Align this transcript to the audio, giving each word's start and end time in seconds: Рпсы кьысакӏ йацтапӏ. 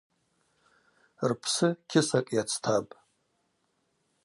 Рпсы 1.29 1.67
кьысакӏ 1.89 2.31
йацтапӏ. 2.35 2.91